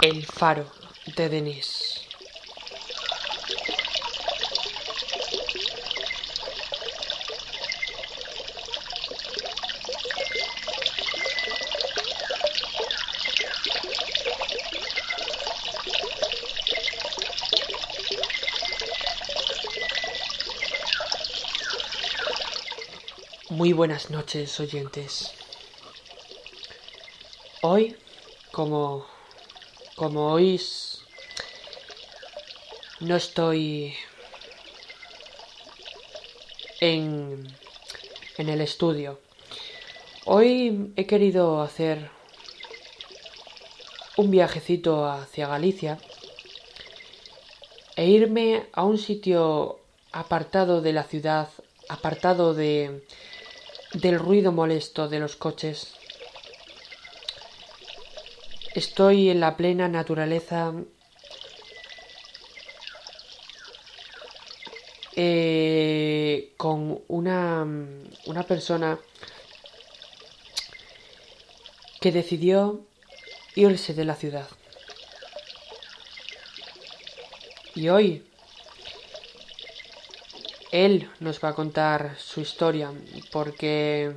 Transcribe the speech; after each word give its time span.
El 0.00 0.26
faro 0.26 0.64
de 1.16 1.28
Denis. 1.28 2.04
Muy 23.50 23.72
buenas 23.72 24.10
noches, 24.10 24.60
oyentes. 24.60 25.34
Hoy, 27.62 27.96
como, 28.52 29.04
como 29.98 30.32
oís, 30.32 31.00
no 33.00 33.16
estoy 33.16 33.94
en, 36.80 37.48
en 38.36 38.48
el 38.48 38.60
estudio. 38.60 39.18
Hoy 40.24 40.92
he 40.94 41.06
querido 41.06 41.62
hacer 41.62 42.10
un 44.16 44.30
viajecito 44.30 45.04
hacia 45.04 45.48
Galicia 45.48 45.98
e 47.96 48.06
irme 48.06 48.66
a 48.72 48.84
un 48.84 48.98
sitio 48.98 49.80
apartado 50.12 50.80
de 50.80 50.92
la 50.92 51.02
ciudad, 51.02 51.48
apartado 51.88 52.54
de 52.54 53.04
del 53.94 54.18
ruido 54.20 54.52
molesto 54.52 55.08
de 55.08 55.18
los 55.18 55.34
coches. 55.34 55.97
Estoy 58.78 59.28
en 59.28 59.40
la 59.40 59.56
plena 59.56 59.88
naturaleza 59.88 60.72
eh, 65.16 66.54
con 66.56 67.02
una, 67.08 67.66
una 68.26 68.42
persona 68.44 69.00
que 72.00 72.12
decidió 72.12 72.86
irse 73.56 73.94
de 73.94 74.04
la 74.04 74.14
ciudad. 74.14 74.46
Y 77.74 77.88
hoy 77.88 78.24
él 80.70 81.10
nos 81.18 81.42
va 81.42 81.48
a 81.48 81.54
contar 81.56 82.16
su 82.16 82.42
historia 82.42 82.92
porque 83.32 84.12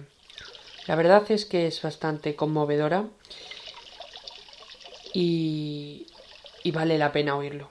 la 0.85 0.93
verdad 0.93 1.31
es 1.31 1.45
que 1.45 1.65
es 1.65 1.81
bastante 1.81 2.35
conmovedora 2.35 3.07
y, 5.13 6.07
y 6.63 6.71
vale 6.71 6.97
la 6.97 7.11
pena 7.11 7.35
oírlo. 7.35 7.69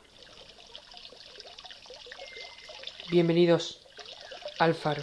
Bienvenidos 3.11 3.81
al 4.59 4.75
faro. 4.75 5.03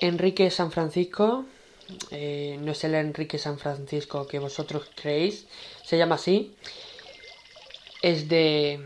Enrique 0.00 0.50
San 0.50 0.72
Francisco, 0.72 1.44
eh, 2.10 2.58
no 2.60 2.72
es 2.72 2.82
el 2.84 2.94
Enrique 2.94 3.38
San 3.38 3.58
Francisco 3.58 4.26
que 4.26 4.38
vosotros 4.38 4.88
creéis, 4.94 5.46
se 5.84 5.98
llama 5.98 6.16
así, 6.16 6.56
es 8.02 8.28
de, 8.28 8.80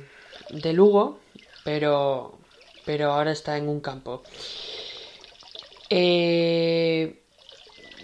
de 0.50 0.72
Lugo, 0.72 1.20
pero, 1.64 2.38
pero 2.84 3.12
ahora 3.12 3.32
está 3.32 3.56
en 3.56 3.68
un 3.68 3.80
campo. 3.80 4.22
Eh, 5.90 7.22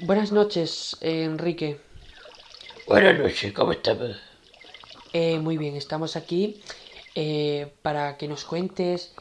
buenas 0.03 0.33
noches, 0.33 0.97
Enrique. 1.01 1.81
Buenas 2.87 3.19
noches, 3.19 3.53
¿cómo 3.53 3.73
estás? 3.73 3.99
Eh, 5.13 5.39
muy 5.39 5.57
bien, 5.57 5.77
estamos 5.77 6.17
aquí 6.17 6.61
eh, 7.15 7.73
para 7.83 8.17
que 8.17 8.29
nos 8.29 8.45
cuentes 8.45 9.13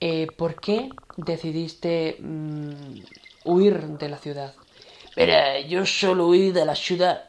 eh, 0.00 0.28
por 0.36 0.60
qué 0.60 0.90
decidiste 1.16 2.16
mm, 2.20 3.00
huir 3.44 3.80
de 3.98 4.08
la 4.08 4.18
ciudad. 4.18 4.54
Mira, 5.16 5.60
yo 5.60 5.84
solo 5.86 6.28
huí 6.28 6.52
de 6.52 6.64
la 6.64 6.76
ciudad. 6.76 7.27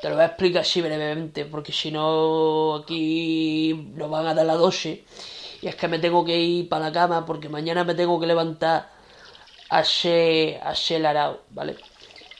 Te 0.00 0.08
lo 0.08 0.14
voy 0.14 0.22
a 0.24 0.26
explicar 0.28 0.62
así 0.62 0.80
brevemente, 0.80 1.44
porque 1.44 1.72
si 1.72 1.90
no, 1.90 2.76
aquí 2.76 3.92
nos 3.94 4.10
van 4.10 4.26
a 4.26 4.34
dar 4.34 4.46
la 4.46 4.54
dosis. 4.54 5.00
Y 5.62 5.66
es 5.68 5.76
que 5.76 5.88
me 5.88 5.98
tengo 5.98 6.24
que 6.24 6.38
ir 6.40 6.68
para 6.68 6.86
la 6.86 6.92
cama, 6.92 7.26
porque 7.26 7.48
mañana 7.50 7.84
me 7.84 7.94
tengo 7.94 8.18
que 8.18 8.26
levantar 8.26 8.90
a 9.70 9.84
ser, 9.84 10.60
a 10.62 10.74
ser 10.74 11.02
larao, 11.02 11.40
¿vale? 11.50 11.76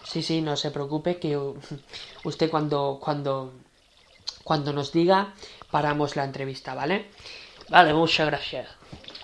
Sí, 0.05 0.23
sí, 0.23 0.41
no 0.43 0.57
se 0.57 0.71
preocupe, 0.71 1.19
que 1.19 1.39
usted 2.25 2.51
cuando, 2.51 2.99
cuando, 3.03 3.53
cuando 4.45 4.73
nos 4.73 4.93
diga, 4.93 5.35
paramos 5.71 6.17
la 6.17 6.25
entrevista, 6.25 6.75
¿vale? 6.75 7.07
Vale, 7.69 7.95
muchas 7.95 8.27
gracias. 8.27 8.69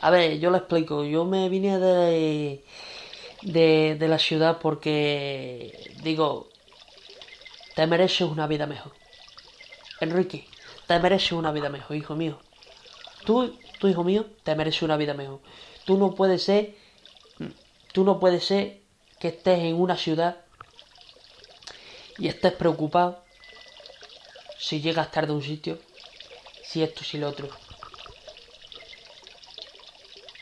A 0.02 0.10
ver, 0.10 0.38
yo 0.38 0.50
lo 0.50 0.58
explico. 0.58 1.04
Yo 1.04 1.24
me 1.24 1.48
vine 1.48 1.78
de, 1.78 2.64
de, 3.42 3.96
de 3.98 4.08
la 4.08 4.18
ciudad 4.18 4.58
porque, 4.60 5.92
digo, 6.02 6.48
te 7.76 7.86
mereces 7.86 8.22
una 8.22 8.46
vida 8.46 8.66
mejor. 8.66 8.92
Enrique, 10.00 10.48
te 10.86 10.98
mereces 10.98 11.32
una 11.32 11.52
vida 11.52 11.68
mejor, 11.68 11.94
hijo 11.94 12.16
mío. 12.16 12.40
Tú, 13.26 13.54
tú, 13.78 13.88
hijo 13.88 14.02
mío, 14.02 14.24
te 14.44 14.54
mereces 14.54 14.80
una 14.80 14.96
vida 14.96 15.12
mejor. 15.12 15.40
Tú 15.84 15.98
no 15.98 16.14
puedes 16.14 16.42
ser, 16.42 16.74
tú 17.92 18.02
no 18.02 18.18
puedes 18.18 18.46
ser 18.46 18.80
que 19.20 19.28
estés 19.28 19.58
en 19.58 19.78
una 19.78 19.98
ciudad 19.98 20.38
y 22.16 22.28
estés 22.28 22.52
preocupado 22.52 23.22
si 24.58 24.80
llegas 24.80 25.10
tarde 25.10 25.32
a 25.32 25.36
un 25.36 25.42
sitio, 25.42 25.78
si 26.64 26.82
esto, 26.82 27.04
si 27.04 27.18
lo 27.18 27.28
otro. 27.28 27.50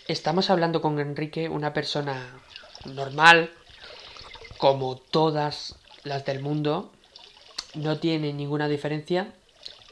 Estamos 0.07 0.51
hablando 0.51 0.81
con 0.81 1.01
Enrique, 1.01 1.49
una 1.49 1.73
persona 1.73 2.41
normal, 2.85 3.53
como 4.57 4.95
todas 4.97 5.75
las 6.05 6.25
del 6.25 6.39
mundo, 6.39 6.93
no 7.75 7.99
tiene 7.99 8.33
ninguna 8.33 8.69
diferencia. 8.69 9.33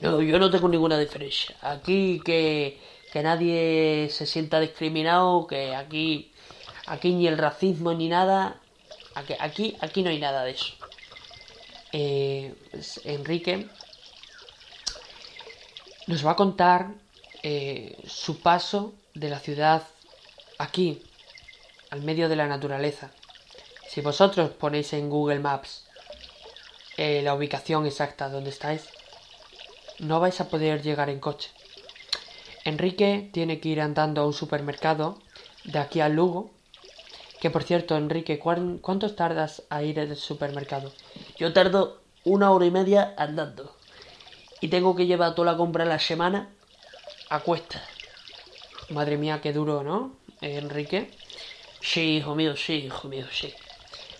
Yo 0.00 0.20
no 0.20 0.50
tengo 0.50 0.68
ninguna 0.68 0.98
diferencia. 0.98 1.54
Aquí 1.60 2.20
que, 2.24 2.80
que 3.12 3.22
nadie 3.22 4.08
se 4.10 4.26
sienta 4.26 4.58
discriminado, 4.58 5.46
que 5.46 5.76
aquí, 5.76 6.32
aquí 6.86 7.12
ni 7.12 7.28
el 7.28 7.38
racismo 7.38 7.94
ni 7.94 8.08
nada, 8.08 8.60
aquí, 9.14 9.76
aquí, 9.80 10.02
no 10.02 10.10
hay 10.10 10.18
nada 10.18 10.44
de 10.44 10.50
eso. 10.50 10.74
Eh, 11.92 12.54
Enrique 13.04 13.68
nos 16.06 16.26
va 16.26 16.32
a 16.32 16.36
contar 16.36 16.94
eh, 17.42 17.96
su 18.06 18.40
paso 18.40 18.94
de 19.14 19.28
la 19.28 19.38
ciudad 19.38 19.82
aquí, 20.58 21.02
al 21.90 22.02
medio 22.02 22.28
de 22.28 22.36
la 22.36 22.46
naturaleza. 22.46 23.10
Si 23.88 24.00
vosotros 24.00 24.50
ponéis 24.50 24.92
en 24.94 25.10
Google 25.10 25.38
Maps 25.38 25.84
eh, 26.96 27.22
la 27.22 27.34
ubicación 27.34 27.86
exacta 27.86 28.28
donde 28.30 28.50
estáis, 28.50 28.92
no 30.08 30.16
vais 30.22 30.38
a 30.42 30.48
poder 30.52 30.76
llegar 30.82 31.08
en 31.10 31.20
coche. 31.26 31.48
Enrique 32.64 33.28
tiene 33.32 33.60
que 33.60 33.68
ir 33.68 33.80
andando 33.80 34.20
a 34.22 34.26
un 34.26 34.32
supermercado 34.32 35.22
de 35.64 35.78
aquí 35.78 36.00
al 36.00 36.14
Lugo. 36.14 36.52
Que 37.40 37.50
por 37.50 37.64
cierto, 37.64 37.96
Enrique, 37.96 38.38
¿cuán- 38.38 38.78
¿cuánto 38.78 39.14
tardas 39.14 39.64
a 39.70 39.82
ir 39.82 40.00
al 40.00 40.16
supermercado? 40.16 40.94
Yo 41.38 41.52
tardo 41.52 42.02
una 42.24 42.50
hora 42.52 42.66
y 42.66 42.70
media 42.70 43.14
andando. 43.18 43.76
Y 44.60 44.68
tengo 44.68 44.96
que 44.96 45.06
llevar 45.06 45.34
toda 45.34 45.52
la 45.52 45.58
compra 45.58 45.84
a 45.84 45.88
la 45.88 45.98
semana 46.00 46.50
a 47.30 47.40
cuesta. 47.42 47.82
Madre 48.88 49.16
mía, 49.18 49.40
qué 49.40 49.52
duro, 49.52 49.82
¿no? 49.82 50.18
Enrique. 50.40 51.16
Sí, 51.80 52.18
hijo 52.18 52.34
mío, 52.36 52.56
sí, 52.56 52.74
hijo 52.74 53.08
mío, 53.08 53.26
sí. 53.32 53.54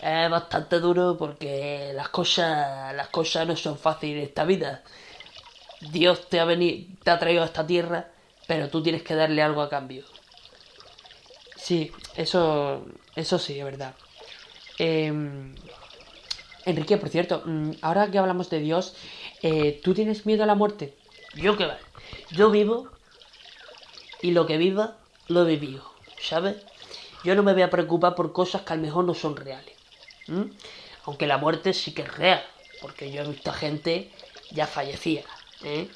Es 0.03 0.29
bastante 0.29 0.81
duro 0.81 1.15
porque 1.17 1.93
las 1.95 2.09
cosas, 2.09 2.93
las 2.93 3.07
cosas 3.07 3.47
no 3.47 3.55
son 3.55 3.77
fáciles 3.77 4.17
en 4.17 4.23
esta 4.23 4.43
vida. 4.43 4.83
Dios 5.79 6.27
te 6.29 6.41
ha 6.41 6.45
venido, 6.45 6.93
te 7.03 7.09
ha 7.09 7.19
traído 7.19 7.41
a 7.41 7.45
esta 7.45 7.65
tierra, 7.65 8.11
pero 8.45 8.69
tú 8.69 8.83
tienes 8.83 9.01
que 9.03 9.15
darle 9.15 9.41
algo 9.41 9.61
a 9.61 9.69
cambio. 9.69 10.03
Sí, 11.55 11.89
eso, 12.17 12.83
eso 13.15 13.39
sí, 13.39 13.57
es 13.57 13.63
verdad. 13.63 13.93
Eh, 14.77 15.13
Enrique, 16.65 16.97
por 16.97 17.07
cierto, 17.07 17.41
mm, 17.45 17.71
ahora 17.81 18.11
que 18.11 18.17
hablamos 18.17 18.49
de 18.49 18.59
Dios, 18.59 18.95
eh, 19.41 19.79
¿tú 19.85 19.93
tienes 19.93 20.25
miedo 20.25 20.43
a 20.43 20.47
la 20.47 20.55
muerte? 20.55 20.93
Yo 21.33 21.55
qué 21.55 21.65
va. 21.65 21.77
Yo 22.31 22.51
vivo 22.51 22.89
y 24.21 24.31
lo 24.31 24.45
que 24.47 24.57
viva 24.57 24.97
lo 25.29 25.43
he 25.43 25.45
vivido, 25.45 25.85
¿sabes? 26.19 26.57
Yo 27.23 27.35
no 27.35 27.43
me 27.43 27.53
voy 27.53 27.61
a 27.61 27.69
preocupar 27.69 28.15
por 28.15 28.33
cosas 28.33 28.63
que 28.63 28.73
a 28.73 28.75
lo 28.75 28.81
mejor 28.81 29.05
no 29.05 29.13
son 29.13 29.37
reales. 29.37 29.82
Aunque 31.05 31.27
la 31.27 31.37
muerte 31.37 31.73
sí 31.73 31.93
que 31.93 32.03
es 32.03 32.17
real, 32.17 32.43
porque 32.81 33.11
yo 33.11 33.23
he 33.23 33.27
visto 33.27 33.51
a 33.51 33.53
gente 33.53 34.11
ya 34.51 34.67
fallecida, 34.67 35.23
¿eh? 35.63 35.87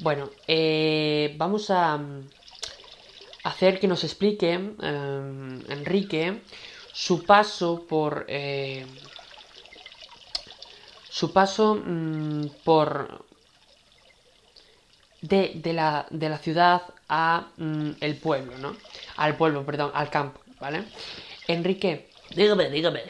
Bueno, 0.00 0.30
eh, 0.48 1.34
vamos 1.36 1.70
a 1.70 1.96
mm, 1.96 2.28
hacer 3.44 3.78
que 3.78 3.86
nos 3.86 4.02
explique 4.02 4.52
em, 4.52 5.62
Enrique 5.70 6.42
su 6.92 7.24
paso 7.24 7.86
por 7.86 8.24
eh, 8.28 8.86
su 11.08 11.32
paso 11.32 11.76
mm, 11.76 12.46
por 12.64 13.24
de, 15.20 15.72
la, 15.72 16.06
de, 16.10 16.28
la, 16.28 16.38
ciudad 16.38 16.82
a 17.08 17.48
mm, 17.56 17.92
el 18.00 18.16
pueblo, 18.16 18.58
¿no? 18.58 18.76
Al 19.16 19.36
pueblo, 19.36 19.64
perdón, 19.64 19.92
al 19.94 20.10
campo, 20.10 20.40
¿vale? 20.60 20.84
Enrique. 21.46 22.13
Dígame, 22.34 22.68
dígame. 22.70 23.02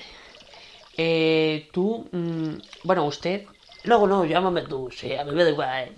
Eh, 0.97 1.71
tú, 1.73 2.09
mm, 2.13 2.55
bueno, 2.83 3.05
usted. 3.07 3.49
No, 3.85 4.07
no, 4.07 4.25
llámame 4.25 4.63
tú, 4.63 4.91
sí, 4.91 5.15
a 5.15 5.25
mí 5.25 5.33
me 5.33 5.45
da 5.45 5.51
igual. 5.51 5.71
Eh. 5.89 5.97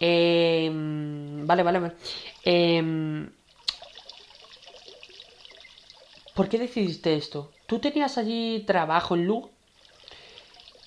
Eh, 0.00 0.70
vale, 0.72 1.62
vale, 1.62 1.78
vale. 1.80 1.94
Eh, 2.44 2.82
¿Por 6.34 6.48
qué 6.50 6.58
decidiste 6.58 7.14
esto? 7.14 7.54
¿Tú 7.64 7.78
tenías 7.80 8.18
allí 8.18 8.64
trabajo 8.66 9.14
en 9.14 9.24
Lugo? 9.26 9.54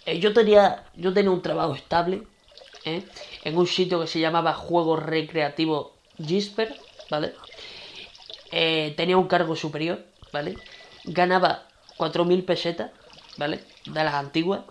Eh, 0.05 0.19
yo 0.19 0.33
tenía 0.33 0.89
yo 0.95 1.13
tenía 1.13 1.31
un 1.31 1.41
trabajo 1.41 1.75
estable 1.75 2.27
¿eh? 2.83 3.09
en 3.43 3.57
un 3.57 3.67
sitio 3.67 3.99
que 4.01 4.07
se 4.07 4.19
llamaba 4.19 4.53
Juegos 4.53 5.03
Recreativos 5.03 5.91
Gisper, 6.25 6.85
¿vale? 7.09 7.35
Tenía 8.49 9.17
un 9.17 9.27
cargo 9.27 9.55
superior, 9.55 10.05
¿vale? 10.31 10.61
Ganaba 11.03 11.66
4.000 11.97 12.45
pesetas, 12.45 12.91
¿vale? 13.37 13.63
De 13.85 14.03
las 14.03 14.13
antiguas. 14.13 14.61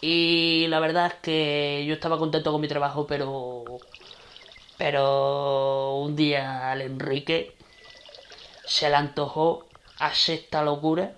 Y 0.00 0.66
la 0.68 0.80
verdad 0.80 1.06
es 1.06 1.14
que 1.14 1.84
yo 1.86 1.94
estaba 1.94 2.18
contento 2.18 2.52
con 2.52 2.60
mi 2.60 2.68
trabajo, 2.68 3.06
pero... 3.06 3.64
Pero 4.78 5.96
un 5.96 6.16
día 6.16 6.70
al 6.70 6.82
Enrique 6.82 7.56
se 8.66 8.90
le 8.90 8.96
antojó 8.96 9.66
hacer 9.98 10.40
esta 10.40 10.62
locura 10.62 11.16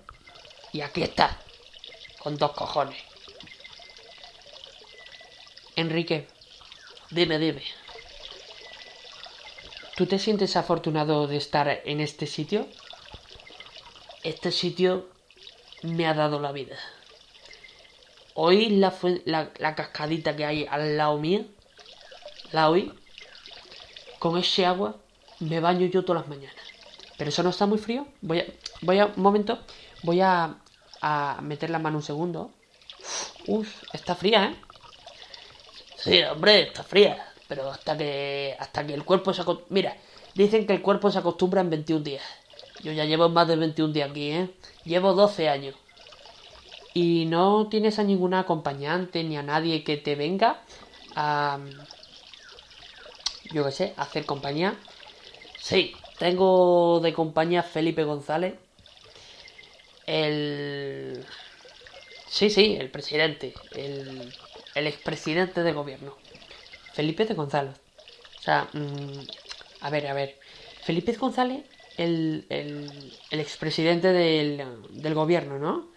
y 0.71 0.79
aquí 0.81 1.03
está, 1.03 1.37
con 2.19 2.37
dos 2.37 2.51
cojones. 2.51 2.97
Enrique, 5.75 6.27
dime, 7.11 7.37
dime. 7.37 7.63
¿Tú 9.95 10.05
te 10.05 10.19
sientes 10.19 10.55
afortunado 10.55 11.27
de 11.27 11.35
estar 11.35 11.81
en 11.83 11.99
este 11.99 12.27
sitio? 12.27 12.67
Este 14.23 14.51
sitio 14.51 15.07
me 15.83 16.07
ha 16.07 16.13
dado 16.13 16.39
la 16.39 16.51
vida. 16.51 16.77
¿Oís 18.33 18.71
la, 18.71 18.93
la, 19.25 19.75
cascadita 19.75 20.35
que 20.35 20.45
hay 20.45 20.65
al 20.69 20.97
lado 20.97 21.17
mío? 21.17 21.45
¿La 22.51 22.69
oí? 22.69 22.93
Con 24.19 24.37
ese 24.37 24.65
agua 24.65 24.97
me 25.39 25.59
baño 25.59 25.87
yo 25.87 26.03
todas 26.03 26.21
las 26.21 26.29
mañanas. 26.29 26.55
Pero 27.17 27.29
eso 27.29 27.43
no 27.43 27.49
está 27.49 27.65
muy 27.65 27.77
frío. 27.77 28.07
Voy 28.21 28.39
a, 28.39 28.45
voy 28.81 28.99
a, 28.99 29.07
un 29.07 29.21
momento, 29.21 29.59
voy 30.03 30.21
a 30.21 30.55
meter 31.41 31.69
la 31.69 31.79
mano 31.79 31.97
un 31.97 32.03
segundo. 32.03 32.51
Uf, 33.47 33.83
está 33.93 34.15
fría, 34.15 34.45
¿eh? 34.45 34.55
Sí, 35.97 36.21
hombre, 36.23 36.63
está 36.63 36.83
fría. 36.83 37.25
Pero 37.47 37.71
hasta 37.71 37.97
que, 37.97 38.55
hasta 38.59 38.85
que 38.85 38.93
el 38.93 39.03
cuerpo 39.03 39.33
se 39.33 39.41
acostumbra... 39.41 39.73
Mira, 39.73 39.97
dicen 40.35 40.67
que 40.67 40.73
el 40.73 40.81
cuerpo 40.81 41.09
se 41.11 41.19
acostumbra 41.19 41.61
en 41.61 41.69
21 41.71 42.03
días. 42.03 42.23
Yo 42.81 42.91
ya 42.91 43.05
llevo 43.05 43.29
más 43.29 43.47
de 43.47 43.55
21 43.55 43.93
días 43.93 44.09
aquí, 44.09 44.31
¿eh? 44.31 44.49
Llevo 44.85 45.13
12 45.13 45.49
años. 45.49 45.75
¿Y 46.93 47.25
no 47.25 47.67
tienes 47.69 47.99
a 47.99 48.03
ninguna 48.03 48.39
acompañante 48.39 49.23
ni 49.23 49.37
a 49.37 49.43
nadie 49.43 49.83
que 49.83 49.97
te 49.97 50.15
venga 50.15 50.61
a... 51.15 51.59
Yo 53.51 53.65
qué 53.65 53.71
sé, 53.71 53.93
a 53.97 54.03
hacer 54.03 54.25
compañía? 54.25 54.75
Sí, 55.59 55.93
tengo 56.17 56.99
de 57.01 57.13
compañía 57.13 57.63
Felipe 57.63 58.03
González. 58.03 58.55
El... 60.05 61.25
Sí, 62.27 62.49
sí, 62.49 62.77
el 62.79 62.89
presidente. 62.89 63.53
El 63.75 64.33
el 64.75 64.87
expresidente 64.87 65.63
de 65.63 65.73
gobierno. 65.73 66.15
Felipe 66.93 67.25
de 67.25 67.33
González. 67.33 67.75
O 68.39 68.41
sea, 68.41 68.67
mm, 68.73 69.19
a 69.81 69.89
ver, 69.89 70.07
a 70.07 70.13
ver. 70.13 70.39
Felipe 70.83 71.13
González, 71.13 71.63
el, 71.99 72.45
el, 72.49 73.39
expresidente 73.39 74.13
del, 74.13 74.63
del 74.91 75.13
gobierno, 75.13 75.59
¿no? 75.59 75.89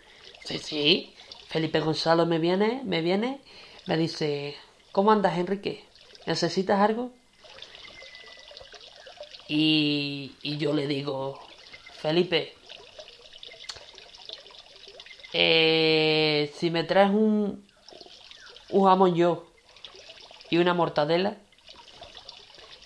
Sí, 0.44 0.58
sí. 0.58 1.14
Felipe 1.46 1.80
González 1.80 2.26
me 2.26 2.38
viene, 2.38 2.82
me 2.84 3.02
viene, 3.02 3.40
me 3.86 3.96
dice, 3.96 4.56
¿cómo 4.90 5.12
andas, 5.12 5.38
Enrique? 5.38 5.84
¿Necesitas 6.26 6.80
algo? 6.80 7.12
Y, 9.48 10.32
y 10.42 10.56
yo 10.58 10.72
le 10.72 10.88
digo, 10.88 11.38
Felipe, 12.00 12.52
eh, 15.32 16.52
si 16.56 16.70
me 16.70 16.82
traes 16.82 17.10
un, 17.10 17.64
un 18.70 18.84
jamón 18.86 19.14
yo 19.14 19.46
y 20.50 20.58
una 20.58 20.74
mortadela, 20.74 21.36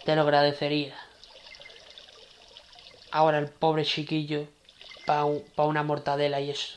te 0.05 0.15
lo 0.17 0.23
agradecería. 0.23 1.06
Ahora 3.17 3.39
el 3.39 3.49
pobre 3.49 3.83
chiquillo, 3.87 4.47
para 5.07 5.25
una 5.25 5.83
mortadela 5.83 6.39
y 6.39 6.51
eso, 6.51 6.77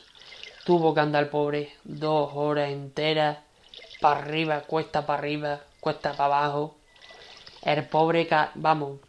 tuvo 0.64 0.94
que 0.94 1.00
andar 1.00 1.24
el 1.24 1.28
pobre 1.28 1.74
dos 1.84 2.30
horas 2.34 2.70
enteras, 2.70 3.40
para 4.00 4.20
arriba, 4.20 4.62
cuesta 4.62 5.04
para 5.04 5.18
arriba, 5.18 5.60
cuesta 5.80 6.12
para 6.12 6.36
abajo. 6.36 6.76
El 7.62 7.84
pobre, 7.84 8.26
vamos, 8.54 9.00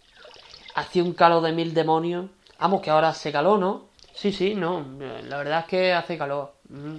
hacía 0.75 1.05
un 1.05 1.13
calor 1.13 1.41
de 1.41 1.53
mil 1.53 1.73
demonios. 1.73 2.25
Vamos, 2.59 2.81
que 2.81 2.89
ahora 2.89 3.07
hace 3.07 3.31
calor, 3.31 3.57
¿no? 3.59 3.85
Sí, 4.13 4.33
sí, 4.33 4.53
no, 4.53 4.85
la 5.23 5.37
verdad 5.37 5.59
es 5.61 5.65
que 5.67 5.93
hace 5.93 6.17
calor. 6.17 6.53
Mm. 6.67 6.97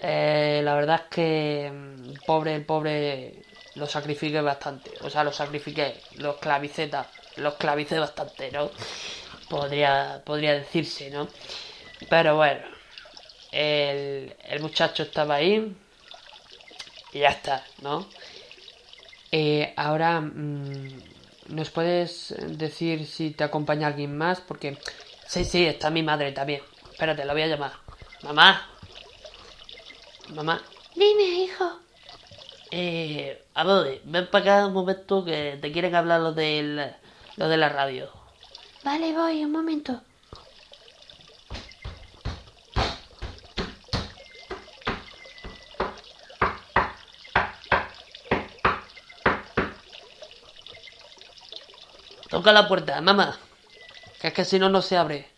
Eh, 0.00 0.62
la 0.64 0.74
verdad 0.76 1.02
es 1.02 1.14
que 1.14 1.66
el 1.66 1.72
mm, 1.74 2.14
pobre, 2.24 2.54
el 2.54 2.64
pobre 2.64 3.42
lo 3.74 3.86
sacrifiqué 3.86 4.40
bastante. 4.40 4.92
O 5.02 5.10
sea, 5.10 5.24
lo 5.24 5.32
sacrifiqué, 5.32 6.00
los 6.16 6.36
clavicetas, 6.36 7.08
los 7.36 7.54
clavicé 7.54 7.98
bastante, 7.98 8.50
¿no? 8.50 8.70
Podría, 9.48 10.22
podría 10.24 10.54
decirse, 10.54 11.10
¿no? 11.10 11.28
Pero 12.08 12.36
bueno, 12.36 12.60
el, 13.52 14.34
el 14.44 14.60
muchacho 14.60 15.04
estaba 15.04 15.36
ahí 15.36 15.74
y 17.12 17.18
ya 17.20 17.28
está, 17.28 17.64
¿no? 17.80 18.06
Eh, 19.32 19.72
ahora, 19.76 20.20
mm, 20.20 21.02
¿nos 21.48 21.70
puedes 21.70 22.34
decir 22.58 23.06
si 23.06 23.30
te 23.30 23.44
acompaña 23.44 23.88
alguien 23.88 24.16
más? 24.16 24.40
Porque... 24.40 24.78
Sí, 25.26 25.44
sí, 25.44 25.66
está 25.66 25.90
mi 25.90 26.02
madre 26.02 26.32
también. 26.32 26.62
Espérate, 26.92 27.24
la 27.24 27.32
voy 27.32 27.42
a 27.42 27.48
llamar. 27.48 27.72
Mamá, 28.22 28.68
Mamá. 30.34 30.60
Dime, 30.94 31.22
hijo. 31.22 31.78
Eh, 32.70 33.44
a 33.54 33.64
ver, 33.64 34.00
ven 34.04 34.26
para 34.26 34.56
acá 34.56 34.66
un 34.66 34.72
momento 34.72 35.24
que 35.24 35.56
te 35.60 35.70
quieren 35.70 35.94
hablar 35.94 36.20
lo, 36.20 36.32
del, 36.32 36.94
lo 37.36 37.48
de 37.48 37.56
la 37.56 37.68
radio. 37.68 38.10
Vale, 38.86 39.12
voy, 39.12 39.44
un 39.44 39.50
momento. 39.50 40.00
Toca 52.30 52.52
la 52.52 52.68
puerta, 52.68 53.00
mamá. 53.00 53.36
Que 54.20 54.28
es 54.28 54.32
que 54.32 54.44
si 54.44 54.60
no, 54.60 54.68
no 54.68 54.80
se 54.80 54.96
abre. 54.96 55.28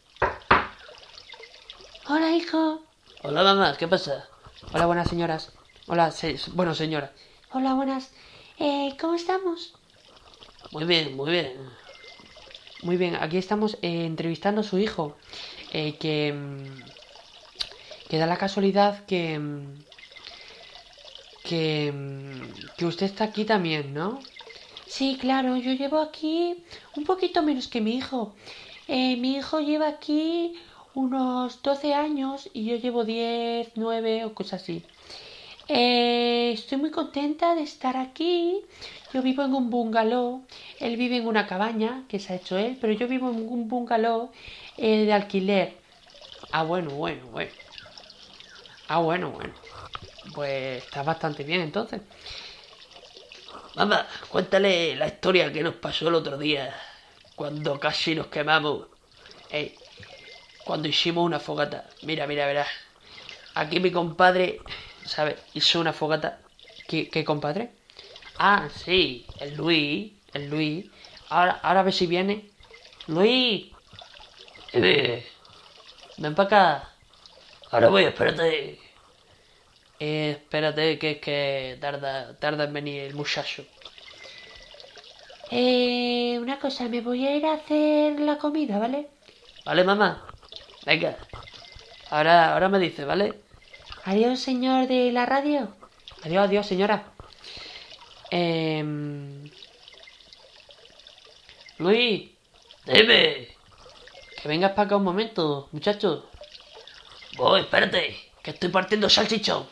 Hola, 2.07 2.33
hijo. 2.33 2.83
Hola, 3.23 3.45
mamá, 3.45 3.75
¿qué 3.79 3.89
pasa? 3.89 4.29
Hola, 4.75 4.85
buenas 4.85 5.09
señoras. 5.09 5.53
Hola, 5.87 6.13
bueno, 6.53 6.75
señora. 6.75 7.15
Hola, 7.53 7.73
buenas. 7.73 8.11
Eh, 8.59 8.95
¿Cómo 9.01 9.15
estamos? 9.15 9.73
Muy 10.71 10.85
bien, 10.85 11.17
muy 11.17 11.31
bien. 11.31 11.88
Muy 12.83 12.97
bien, 12.97 13.17
aquí 13.17 13.39
estamos 13.39 13.77
eh, 13.83 14.07
entrevistando 14.07 14.61
a 14.61 14.65
su 14.65 14.79
hijo, 14.79 15.17
eh, 15.73 15.95
que, 15.99 16.33
mm, 16.33 18.17
da 18.17 18.27
la 18.27 18.37
casualidad 18.37 19.05
que, 19.07 19.39
mm, 19.39 19.83
que, 21.43 21.93
mm, 21.93 22.77
que 22.77 22.87
usted 22.87 23.07
está 23.07 23.25
aquí 23.25 23.45
también, 23.45 23.93
¿no? 23.95 24.21
Sí, 24.87 25.19
claro, 25.21 25.57
yo 25.57 25.73
llevo 25.73 25.99
aquí 25.99 26.63
un 26.95 27.05
poquito 27.05 27.43
menos 27.43 27.67
que 27.67 27.81
mi 27.81 27.97
hijo. 27.97 28.35
mi 28.89 29.37
hijo 29.37 29.61
lleva 29.61 29.89
aquí 29.89 30.55
unos 30.95 31.61
12 31.63 31.93
años 31.95 32.49
y 32.55 32.65
yo 32.65 32.77
llevo 32.77 33.05
10, 33.05 33.73
9 33.75 34.25
o 34.25 34.35
cosas 34.35 34.63
así. 34.63 34.83
Eh, 35.69 36.53
estoy 36.53 36.79
muy 36.79 36.91
contenta 36.91 37.55
de 37.55 37.63
estar 37.63 37.97
aquí. 37.97 38.65
Yo 39.13 39.23
vivo 39.23 39.45
en 39.45 39.55
un 39.55 39.71
bungalow. 39.71 40.43
Él 40.81 40.97
vive 40.97 41.17
en 41.17 41.27
una 41.27 41.47
cabaña 41.47 42.05
que 42.09 42.19
se 42.19 42.33
ha 42.33 42.37
hecho 42.37 42.57
él, 42.57 42.77
pero 42.81 42.93
yo 42.93 43.07
vivo 43.09 43.29
en 43.31 43.37
un 43.37 43.69
bungalow 43.69 44.31
eh, 44.77 45.05
de 45.05 45.13
alquiler. 45.13 45.77
Ah, 46.53 46.63
bueno, 46.65 46.91
bueno, 46.93 47.27
bueno. 47.29 47.51
Ah, 48.89 48.99
bueno, 49.01 49.31
bueno. 49.31 49.53
Pues 50.35 50.85
está 50.85 51.03
bastante 51.03 51.45
bien 51.45 51.61
entonces. 51.61 52.01
Mamá, 53.75 54.07
cuéntale 54.29 54.97
la 54.97 55.07
historia 55.07 55.53
que 55.53 55.63
nos 55.63 55.75
pasó 55.77 56.09
el 56.09 56.15
otro 56.15 56.37
día, 56.37 56.75
cuando 57.37 57.79
casi 57.79 58.15
nos 58.15 58.27
quemamos. 58.27 58.87
Eh, 59.51 59.79
cuando 60.65 60.89
hicimos 60.89 61.25
una 61.25 61.41
fogata. 61.41 61.85
Mira, 62.03 62.27
mira, 62.27 62.47
verás. 62.47 62.69
Aquí 63.55 63.81
mi 63.81 63.91
compadre, 63.91 64.61
¿sabes? 65.09 65.37
Hizo 65.55 65.81
una 65.81 65.93
fogata. 65.93 66.39
¿Qué, 66.87 67.11
qué 67.11 67.25
compadre? 67.25 67.71
Ah, 68.39 68.69
sí, 68.85 69.27
el 69.41 69.57
Luis, 69.57 70.13
el 70.33 70.49
Luis. 70.51 70.87
Ahora, 71.29 71.61
ahora 71.63 71.81
a 71.81 71.83
ver 71.83 71.93
si 71.93 72.07
viene. 72.07 72.51
Luis. 73.09 73.73
Eh, 74.73 75.27
ven 76.19 76.35
para 76.35 76.47
acá. 76.47 76.89
Ahora 77.71 77.89
voy, 77.89 78.05
espérate. 78.05 78.79
Eh, 80.01 80.31
espérate, 80.41 80.99
que 80.99 81.11
es 81.13 81.19
que 81.21 81.79
tarda, 81.81 82.39
tarda 82.39 82.65
en 82.65 82.73
venir 82.73 83.03
el 83.03 83.15
muchacho. 83.15 83.65
Eh, 85.51 86.39
una 86.41 86.59
cosa, 86.61 86.89
me 86.89 87.01
voy 87.01 87.27
a 87.27 87.37
ir 87.37 87.45
a 87.47 87.55
hacer 87.55 88.21
la 88.21 88.39
comida, 88.39 88.79
¿vale? 88.79 89.09
¿Vale, 89.65 89.85
mamá? 89.85 90.25
Venga. 90.87 91.17
Ahora, 92.11 92.53
ahora 92.55 92.69
me 92.69 92.79
dice, 92.79 93.05
¿vale? 93.05 93.43
Adiós, 94.05 94.41
señor 94.41 94.87
de 94.87 95.13
la 95.13 95.27
radio. 95.27 95.75
Adiós, 96.25 96.45
adiós, 96.49 96.67
señora. 96.67 97.05
Em, 98.31 99.51
Luis, 101.79 102.31
dime. 102.87 103.49
que 104.41 104.49
vengas 104.49 104.73
para 104.73 104.87
acá 104.87 104.97
un 104.97 105.05
momento, 105.05 105.69
muchacho. 105.73 106.29
Voy, 107.37 107.61
espérate, 107.61 108.17
que 108.43 108.51
estoy 108.51 108.69
partiendo 108.69 109.09
salchichón. 109.09 109.67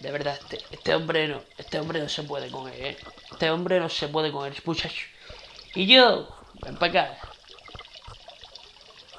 De 0.00 0.10
verdad, 0.10 0.38
este, 0.40 0.58
este 0.70 0.94
hombre 0.94 1.28
no, 1.28 1.42
este 1.56 1.78
hombre 1.80 2.00
no 2.00 2.08
se 2.08 2.22
puede 2.22 2.50
comer, 2.50 2.74
¿eh? 2.78 2.96
Este 3.30 3.50
hombre 3.50 3.80
no 3.80 3.88
se 3.88 4.08
puede 4.08 4.30
comer, 4.32 4.54
muchacho. 4.64 5.06
Y 5.74 5.86
yo, 5.86 6.28
ven 6.62 6.76
para 6.76 6.90
acá. 6.90 7.18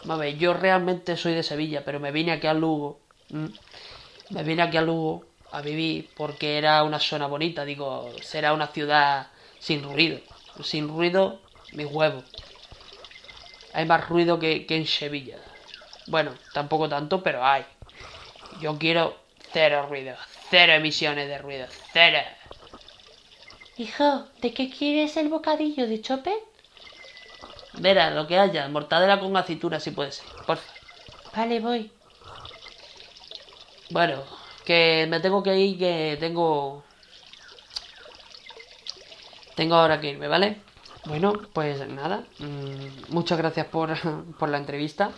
Mame, 0.04 0.38
yo 0.38 0.54
realmente 0.54 1.18
soy 1.18 1.34
de 1.34 1.44
Sevilla, 1.44 1.84
pero 1.84 2.00
me 2.00 2.12
vine 2.12 2.32
aquí 2.34 2.48
a 2.48 2.54
Lugo. 2.54 3.05
¿M? 3.30 3.50
Me 4.30 4.44
vine 4.44 4.64
aquí 4.64 4.78
a 4.78 4.82
Lugo 4.82 5.26
a 5.52 5.62
vivir 5.62 6.10
porque 6.16 6.58
era 6.58 6.84
una 6.84 7.00
zona 7.00 7.28
bonita, 7.28 7.64
digo, 7.64 8.12
será 8.22 8.54
una 8.54 8.68
ciudad 8.68 9.28
sin 9.60 9.84
ruido. 9.84 10.20
Sin 10.64 10.88
ruido, 10.88 11.40
mis 11.74 11.88
huevos. 11.88 12.24
Hay 13.74 13.86
más 13.86 14.08
ruido 14.08 14.40
que, 14.40 14.66
que 14.66 14.78
en 14.78 14.88
Sevilla. 14.88 15.38
Bueno, 16.08 16.34
tampoco 16.54 16.88
tanto, 16.88 17.22
pero 17.24 17.46
hay. 17.46 17.66
Yo 18.62 18.78
quiero 18.78 19.18
cero 19.52 19.88
ruido, 19.90 20.16
cero 20.50 20.74
emisiones 20.74 21.28
de 21.28 21.38
ruido, 21.38 21.68
cero. 21.94 22.20
Hijo, 23.78 24.26
¿de 24.42 24.54
qué 24.54 24.70
quieres 24.70 25.18
el 25.18 25.30
bocadillo 25.30 25.88
de 25.88 26.02
chope? 26.02 26.34
Verá, 27.74 28.10
lo 28.12 28.28
que 28.28 28.38
haya, 28.38 28.68
mortadela 28.70 29.20
con 29.20 29.36
aceituna 29.36 29.80
si 29.80 29.92
puede 29.92 30.12
ser, 30.12 30.26
porfa. 30.46 30.74
Vale, 31.36 31.60
voy. 31.60 31.92
Bueno, 33.90 34.24
que 34.66 35.06
me 35.10 35.20
tengo 35.20 35.44
que 35.44 35.58
ir, 35.58 35.78
que 35.78 36.18
tengo... 36.20 36.84
Tengo 39.56 39.76
ahora 39.76 40.02
que 40.02 40.10
irme, 40.10 40.28
¿vale? 40.28 40.62
Bueno, 41.06 41.34
pues 41.54 41.88
nada. 41.88 42.26
mm, 42.40 43.14
muchas 43.14 43.38
gracias 43.38 43.68
por, 43.68 43.96
por 44.40 44.50
la 44.50 44.58
entrevista. 44.58 45.12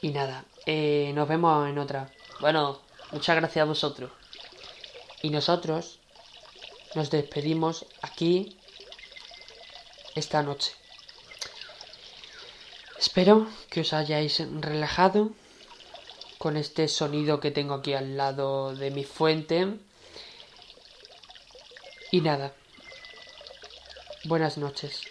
Y 0.00 0.10
nada, 0.10 0.44
eh, 0.66 1.12
nos 1.14 1.28
vemos 1.28 1.68
en 1.68 1.78
otra. 1.78 2.10
Bueno, 2.40 2.80
muchas 3.12 3.36
gracias 3.36 3.62
a 3.62 3.66
vosotros. 3.66 4.10
Y 5.22 5.30
nosotros 5.30 5.98
nos 6.94 7.10
despedimos 7.10 7.86
aquí 8.02 8.58
esta 10.14 10.42
noche. 10.42 10.72
Espero 12.98 13.46
que 13.70 13.82
os 13.82 13.92
hayáis 13.92 14.42
relajado 14.60 15.30
con 16.38 16.56
este 16.56 16.88
sonido 16.88 17.40
que 17.40 17.50
tengo 17.50 17.74
aquí 17.74 17.94
al 17.94 18.16
lado 18.16 18.74
de 18.74 18.90
mi 18.90 19.04
fuente. 19.04 19.74
Y 22.10 22.20
nada. 22.20 22.54
Buenas 24.24 24.56
noches. 24.56 25.02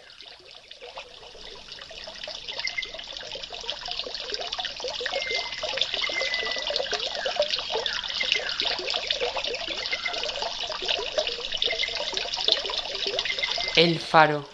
El 13.76 14.00
faro 14.00 14.48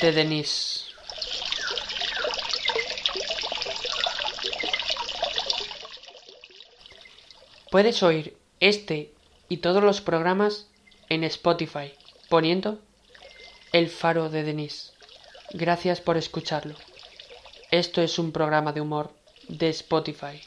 de 0.00 0.12
Denise. 0.12 0.69
Puedes 7.70 8.02
oír 8.02 8.36
este 8.58 9.14
y 9.48 9.58
todos 9.58 9.80
los 9.80 10.00
programas 10.00 10.66
en 11.08 11.22
Spotify 11.22 11.92
poniendo 12.28 12.80
El 13.72 13.88
faro 13.88 14.28
de 14.28 14.42
Denise. 14.42 14.90
Gracias 15.52 16.00
por 16.00 16.16
escucharlo. 16.16 16.74
Esto 17.70 18.02
es 18.02 18.18
un 18.18 18.32
programa 18.32 18.72
de 18.72 18.80
humor 18.80 19.14
de 19.46 19.68
Spotify. 19.68 20.40